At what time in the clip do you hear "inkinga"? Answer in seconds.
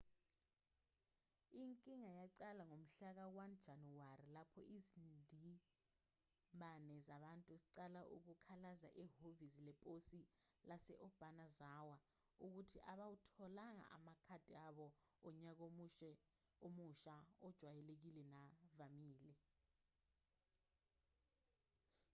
1.63-2.09